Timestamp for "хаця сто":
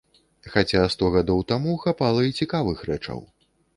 0.53-1.11